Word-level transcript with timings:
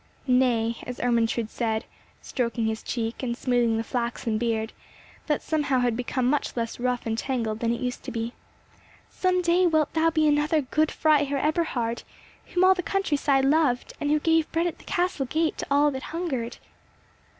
Nay, 0.25 0.77
as 0.87 0.99
Ermentrude 0.99 1.51
said, 1.51 1.85
stroking 2.23 2.65
his 2.65 2.81
cheek, 2.81 3.21
and 3.21 3.37
smoothing 3.37 3.77
the 3.77 3.83
flaxen 3.83 4.39
beard, 4.39 4.73
that 5.27 5.43
somehow 5.43 5.77
had 5.81 5.95
become 5.95 6.25
much 6.25 6.57
less 6.57 6.79
rough 6.79 7.05
and 7.05 7.15
tangled 7.15 7.59
than 7.59 7.71
it 7.71 7.79
used 7.81 8.01
to 8.05 8.11
be, 8.11 8.33
"Some 9.11 9.43
day 9.43 9.67
wilt 9.67 9.93
thou 9.93 10.09
be 10.09 10.27
another 10.27 10.61
Good 10.61 10.89
Freiherr 10.89 11.37
Eberhard, 11.37 12.01
whom 12.47 12.63
all 12.63 12.73
the 12.73 12.81
country 12.81 13.15
side 13.15 13.45
loved, 13.45 13.93
and 14.01 14.09
who 14.09 14.19
gave 14.19 14.51
bread 14.51 14.65
at 14.65 14.79
the 14.79 14.85
castle 14.85 15.27
gate 15.27 15.59
to 15.59 15.67
all 15.69 15.91
that 15.91 16.01
hungered." 16.01 16.57